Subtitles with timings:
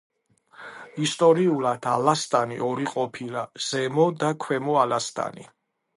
[1.07, 5.51] ისტორიულად ალასტანი ორი ყოფილა: ზემო და ქვემო ალასტანი.